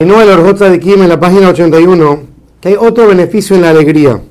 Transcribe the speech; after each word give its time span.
no 0.00 0.22
el 0.22 0.56
de 0.56 0.78
Kim 0.78 1.02
en 1.02 1.08
la 1.08 1.18
página 1.18 1.48
81 1.48 2.20
que 2.60 2.68
hay 2.68 2.76
otro 2.78 3.08
beneficio 3.08 3.56
en 3.56 3.62
la 3.62 3.70
alegría. 3.70 4.22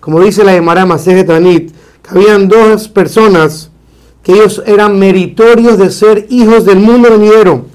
Como 0.00 0.18
dice 0.18 0.44
la 0.44 0.52
Gemara 0.52 0.86
Maseje 0.86 1.24
Tanit, 1.24 1.74
que 2.02 2.08
habían 2.08 2.48
dos 2.48 2.88
personas 2.88 3.70
que 4.22 4.32
ellos 4.32 4.62
eran 4.64 4.98
meritorios 4.98 5.76
de 5.76 5.90
ser 5.90 6.26
hijos 6.30 6.64
del 6.64 6.78
mundo 6.78 7.10
venidero, 7.10 7.66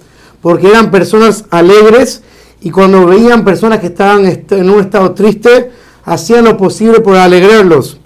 porque 0.42 0.70
eran 0.70 0.90
personas 0.90 1.46
alegres 1.52 2.24
y 2.62 2.72
cuando 2.72 3.06
veían 3.06 3.46
personas 3.46 3.78
que 3.78 3.88
estaban 3.88 4.26
en 4.26 4.70
un 4.72 4.80
estado 4.80 5.12
triste, 5.12 5.70
hacían 6.06 6.46
lo 6.46 6.58
posible 6.58 7.00
por 7.00 7.16
alegrarlos. 7.16 8.00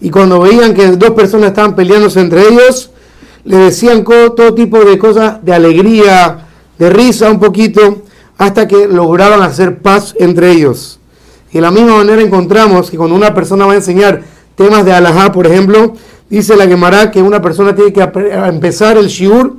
Y 0.00 0.08
cuando 0.08 0.40
veían 0.40 0.72
que 0.72 0.86
dos 0.92 1.10
personas 1.10 1.48
estaban 1.48 1.76
peleándose 1.76 2.18
entre 2.18 2.48
ellos, 2.48 2.92
le 3.44 3.58
decían 3.58 4.04
todo 4.04 4.54
tipo 4.54 4.82
de 4.82 4.96
cosas 4.96 5.44
de 5.44 5.52
alegría, 5.52 6.46
de 6.78 6.88
risa 6.88 7.30
un 7.30 7.38
poquito 7.38 8.03
hasta 8.38 8.66
que 8.68 8.88
lograban 8.88 9.42
hacer 9.42 9.78
paz 9.78 10.14
entre 10.18 10.50
ellos. 10.50 10.98
Y 11.50 11.54
de 11.54 11.60
la 11.60 11.70
misma 11.70 11.98
manera 11.98 12.20
encontramos 12.20 12.90
que 12.90 12.96
cuando 12.96 13.14
una 13.14 13.34
persona 13.34 13.66
va 13.66 13.72
a 13.72 13.76
enseñar 13.76 14.22
temas 14.56 14.84
de 14.84 14.92
alajá, 14.92 15.32
por 15.32 15.46
ejemplo, 15.46 15.94
dice 16.28 16.56
la 16.56 16.66
Gemara 16.66 17.10
que 17.10 17.22
una 17.22 17.40
persona 17.40 17.74
tiene 17.74 17.92
que 17.92 18.02
empezar 18.46 18.96
el 18.96 19.06
shiur 19.06 19.54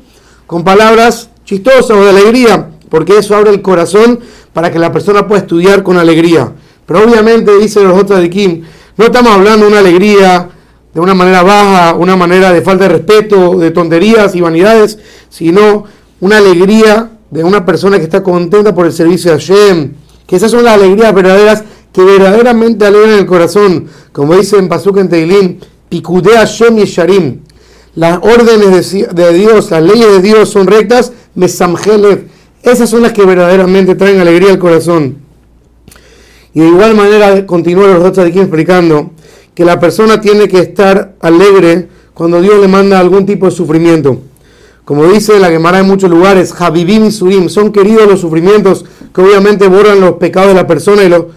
con 0.45 0.64
palabras 0.64 1.30
chistosas 1.45 1.91
o 1.91 2.03
de 2.03 2.09
alegría, 2.09 2.70
porque 2.90 3.17
eso 3.17 3.36
abre 3.36 3.52
el 3.52 3.62
corazón 3.62 4.20
para 4.53 4.72
que 4.72 4.80
la 4.80 4.92
persona 4.92 5.28
pueda 5.28 5.42
estudiar 5.42 5.84
con 5.84 5.98
alegría. 5.98 6.52
Pero 6.86 7.03
obviamente, 7.03 7.58
dice 7.58 7.81
los 7.84 7.98
otros 7.98 8.20
de 8.20 8.30
Kim, 8.30 8.64
no 8.98 9.05
estamos 9.05 9.31
hablando 9.31 9.66
de 9.66 9.72
una 9.72 9.80
alegría 9.80 10.50
de 10.94 11.02
una 11.02 11.14
manera 11.14 11.44
baja, 11.44 11.94
una 11.94 12.16
manera 12.16 12.53
de 12.53 12.62
falta 12.62 12.86
de 12.86 12.92
respeto, 12.92 13.58
de 13.58 13.72
tonterías 13.72 14.34
y 14.34 14.39
vanidades, 14.39 14.98
sino 15.30 15.84
una 16.22 16.38
alegría 16.38 17.12
de 17.32 17.44
una 17.44 17.66
persona 17.66 17.98
que 17.98 18.04
está 18.04 18.24
contenta 18.24 18.74
por 18.74 18.86
el 18.86 18.94
servicio 18.94 19.32
de 19.32 19.40
Hashem, 19.40 19.94
que 20.28 20.36
esas 20.36 20.52
son 20.52 20.64
las 20.64 20.76
alegrías 20.76 21.14
verdaderas 21.14 21.64
que 21.92 22.04
verdaderamente 22.04 22.86
alegran 22.86 23.20
el 23.20 23.26
corazón, 23.26 23.88
como 24.12 24.36
dice 24.36 24.58
en 24.58 24.67
Pasuk 24.67 24.98
en 24.98 25.09
Teilín, 25.09 25.59
Picude 25.90 26.32
Hashem 26.32 26.80
y 26.80 26.86
Sharim. 26.86 27.40
Las 27.95 28.17
órdenes 28.22 28.92
de 28.92 29.34
Dios, 29.34 29.72
las 29.72 29.82
leyes 29.82 30.12
de 30.12 30.22
Dios 30.22 30.50
son 30.50 30.67
rectas, 30.67 31.14
Mesamhelev. 31.36 32.28
Esas 32.62 32.90
son 32.90 33.04
las 33.04 33.14
que 33.14 33.26
verdaderamente 33.26 33.95
traen 33.95 34.20
alegría 34.20 34.52
al 34.52 34.60
corazón. 34.60 35.17
Y 36.54 36.60
de 36.60 36.67
igual 36.67 36.95
manera, 36.95 37.45
continúa 37.45 37.88
los 37.88 38.04
otros 38.04 38.28
aquí 38.28 38.39
explicando 38.39 39.12
que 39.54 39.64
la 39.64 39.80
persona 39.80 40.20
tiene 40.20 40.48
que 40.48 40.60
estar 40.60 41.16
alegre 41.22 41.88
cuando 42.14 42.42
Dios 42.42 42.60
le 42.60 42.67
manda 42.67 43.00
algún 43.00 43.26
tipo 43.26 43.45
de 43.45 43.52
sufrimiento. 43.52 44.20
Como 44.86 45.08
dice 45.08 45.39
la 45.39 45.50
Gemara 45.50 45.80
en 45.80 45.88
muchos 45.88 46.11
lugares, 46.11 46.53
Habibim 46.58 47.05
y 47.05 47.11
Surim, 47.11 47.50
son 47.50 47.72
queridos 47.72 48.08
los 48.08 48.22
sufrimientos 48.22 48.86
que 49.14 49.22
obviamente 49.22 49.67
borran 49.67 50.00
los 50.00 50.14
pecados 50.14 50.50
de 50.50 50.53
la 50.53 50.67
persona 50.67 51.03
y 51.03 51.09
lo, 51.09 51.30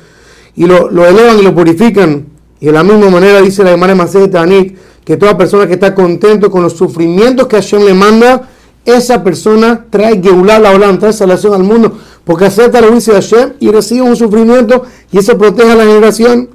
y 0.55 0.67
lo, 0.67 1.07
elevan 1.07 1.39
y 1.39 1.43
lo 1.43 1.55
purifican. 1.55 2.27
Y 2.61 2.67
de 2.67 2.73
la 2.73 2.85
misma 2.85 3.09
manera 3.09 3.41
dice 3.41 3.65
la 3.65 3.71
Gemara 3.71 3.95
de 3.95 4.29
Tanit, 4.29 4.77
que 5.03 5.17
toda 5.17 5.39
persona 5.39 5.67
que 5.67 5.73
está 5.73 5.95
contento 5.95 6.51
con 6.51 6.63
los 6.63 6.75
sufrimientos 6.75 7.47
que 7.47 7.57
Hashem 7.57 7.85
le 7.85 7.95
manda, 7.95 8.51
esa 8.85 9.25
persona 9.25 9.87
trae 9.89 10.21
Geulah 10.21 10.59
la 10.59 10.73
Olam, 10.73 10.99
trae 10.99 11.15
salvación 11.15 11.55
al 11.55 11.63
mundo, 11.63 11.97
porque 12.25 12.45
acepta 12.45 12.83
la 12.83 12.89
juicio 12.89 13.15
de 13.15 13.23
Hashem 13.23 13.53
y 13.61 13.71
recibe 13.71 14.03
un 14.03 14.17
sufrimiento 14.17 14.83
y 15.11 15.19
eso 15.19 15.39
protege 15.39 15.73
a 15.73 15.75
la 15.75 15.85
generación. 15.85 16.51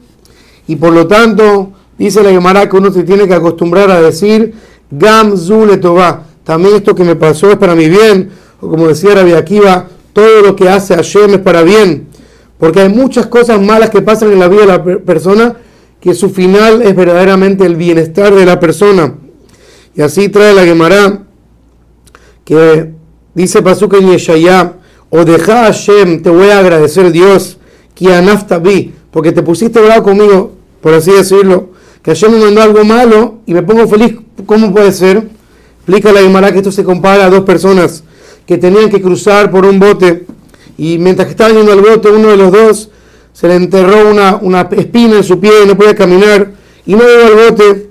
Y 0.68 0.76
por 0.76 0.94
lo 0.94 1.08
tanto, 1.08 1.72
dice 1.98 2.22
la 2.22 2.30
Gemara 2.30 2.70
que 2.70 2.78
uno 2.78 2.92
se 2.94 3.02
tiene 3.02 3.28
que 3.28 3.34
acostumbrar 3.34 3.90
a 3.90 4.00
decir, 4.00 4.54
Gam 4.92 5.36
Zule 5.36 5.78
también 6.44 6.76
esto 6.76 6.96
que 6.96 7.04
me 7.04 7.16
pasó 7.16 7.52
es 7.52 7.58
para 7.58 7.76
mi 7.76 7.90
bien, 7.90 8.30
o 8.60 8.70
como 8.70 8.88
decía 8.88 9.16
Rabbi 9.16 9.34
Akiva, 9.34 9.88
todo 10.14 10.42
lo 10.42 10.56
que 10.56 10.70
hace 10.70 10.96
Hashem 10.96 11.36
es 11.36 11.40
para 11.40 11.64
bien, 11.64 12.08
porque 12.58 12.82
hay 12.82 12.90
muchas 12.90 13.28
cosas 13.28 13.62
malas 13.62 13.90
que 13.90 14.02
pasan 14.02 14.32
en 14.32 14.40
la 14.40 14.48
vida 14.48 14.62
de 14.62 14.68
la 14.68 14.84
persona 15.00 15.56
que 16.00 16.14
su 16.14 16.30
final 16.30 16.82
es 16.82 16.96
verdaderamente 16.96 17.66
el 17.66 17.78
bienestar 17.78 18.36
de 18.36 18.46
la 18.46 18.60
persona. 18.60 19.16
Y 19.96 20.02
así 20.02 20.28
trae 20.30 20.54
la 20.54 20.66
Gemara 20.66 21.24
que 22.44 22.92
dice 23.34 23.62
Pasuk 23.62 23.94
en 23.94 24.12
Yeshaya, 24.12 24.74
o 25.10 25.24
deja 25.24 25.64
Hashem, 25.64 26.22
te 26.22 26.30
voy 26.30 26.50
a 26.50 26.60
agradecer 26.60 27.12
Dios, 27.12 27.58
que 27.96 28.14
anaftabi, 28.14 28.94
porque 29.12 29.32
te 29.32 29.44
pusiste 29.44 29.80
bravo 29.80 30.04
conmigo, 30.04 30.52
por 30.82 30.94
así 30.94 31.12
decirlo, 31.12 31.70
que 32.02 32.12
Hashem 32.12 32.34
me 32.34 32.40
mandó 32.40 32.62
algo 32.62 32.84
malo 32.84 33.36
y 33.46 33.54
me 33.54 33.64
pongo 33.64 33.88
feliz, 33.88 34.16
¿cómo 34.46 34.74
puede 34.74 34.92
ser? 34.92 35.30
Explica 35.86 36.14
la 36.14 36.22
Gemara 36.22 36.54
que 36.54 36.60
esto 36.60 36.72
se 36.72 36.86
compara 36.86 37.26
a 37.26 37.30
dos 37.30 37.42
personas 37.42 38.06
que 38.48 38.58
tenían 38.58 38.90
que 38.90 39.02
cruzar 39.02 39.52
por 39.52 39.66
un 39.66 39.80
bote 39.80 40.26
y 40.78 40.98
mientras 40.98 41.28
que 41.28 41.32
estaban 41.32 41.58
yendo 41.58 41.74
al 41.74 41.82
bote, 41.82 42.10
uno 42.10 42.30
de 42.30 42.38
los 42.38 42.54
dos 42.54 42.90
se 43.34 43.50
le 43.50 43.56
enterró 43.56 44.10
una, 44.10 44.38
una 44.42 44.62
espina 44.78 45.18
en 45.18 45.26
su 45.26 45.42
pie 45.42 45.52
y 45.66 45.68
no 45.68 45.76
podía 45.76 45.94
caminar 45.94 46.52
y 46.86 46.96
no 46.96 47.04
llegó 47.04 47.26
al 47.28 47.50
bote 47.50 47.90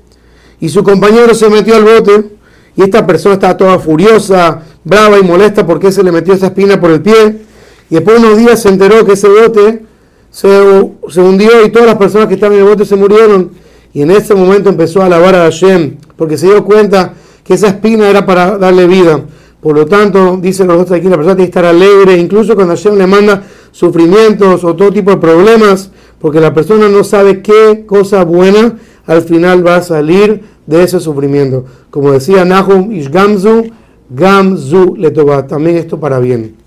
y 0.58 0.70
su 0.70 0.82
compañero 0.82 1.34
se 1.34 1.50
metió 1.50 1.76
al 1.76 1.84
bote 1.84 2.30
y 2.76 2.82
esta 2.82 3.06
persona 3.06 3.34
estaba 3.34 3.58
toda 3.58 3.78
furiosa, 3.78 4.62
brava 4.84 5.18
y 5.18 5.22
molesta 5.22 5.66
porque 5.66 5.92
se 5.92 6.02
le 6.02 6.12
metió 6.12 6.32
esa 6.32 6.46
espina 6.46 6.80
por 6.80 6.92
el 6.92 7.02
pie 7.02 7.42
y 7.90 7.94
después 7.96 8.22
de 8.22 8.26
unos 8.26 8.38
días 8.38 8.62
se 8.62 8.70
enteró 8.70 9.04
que 9.04 9.12
ese 9.12 9.28
bote 9.28 9.82
se, 10.30 10.48
se 11.10 11.20
hundió 11.20 11.62
y 11.62 11.68
todas 11.68 11.88
las 11.88 11.96
personas 11.96 12.28
que 12.28 12.34
estaban 12.34 12.56
en 12.56 12.62
el 12.62 12.70
bote 12.70 12.86
se 12.86 12.96
murieron 12.96 13.50
y 13.92 14.00
en 14.00 14.12
ese 14.12 14.34
momento 14.34 14.70
empezó 14.70 15.02
a 15.02 15.06
alabar 15.06 15.34
a 15.34 15.42
Hashem 15.42 15.98
porque 16.16 16.38
se 16.38 16.46
dio 16.46 16.64
cuenta 16.64 17.16
que 17.44 17.54
esa 17.54 17.68
espina 17.68 18.08
era 18.08 18.24
para 18.24 18.58
darle 18.58 18.86
vida. 18.86 19.20
Por 19.60 19.76
lo 19.76 19.86
tanto, 19.86 20.38
dicen 20.40 20.66
los 20.66 20.82
otros 20.82 20.98
aquí, 20.98 21.08
la 21.08 21.16
persona 21.16 21.36
tiene 21.36 21.50
que 21.50 21.58
estar 21.58 21.64
alegre, 21.64 22.16
incluso 22.16 22.54
cuando 22.54 22.74
Hashem 22.74 22.96
le 22.96 23.06
manda 23.06 23.44
sufrimientos 23.70 24.64
o 24.64 24.74
todo 24.74 24.90
tipo 24.90 25.10
de 25.10 25.18
problemas, 25.18 25.90
porque 26.18 26.40
la 26.40 26.52
persona 26.52 26.88
no 26.88 27.04
sabe 27.04 27.42
qué 27.42 27.84
cosa 27.86 28.24
buena 28.24 28.76
al 29.06 29.22
final 29.22 29.66
va 29.66 29.76
a 29.76 29.82
salir 29.82 30.42
de 30.66 30.82
ese 30.82 31.00
sufrimiento. 31.00 31.64
Como 31.90 32.12
decía 32.12 32.44
Nahum 32.44 32.92
Ishgamzu, 32.92 33.70
Gamzu 34.10 34.96
Letova, 34.96 35.46
también 35.46 35.76
esto 35.76 35.98
para 35.98 36.18
bien. 36.18 36.56